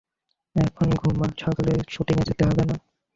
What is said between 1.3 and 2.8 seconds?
সকালে শুটিংয়ে যেতে হবে না?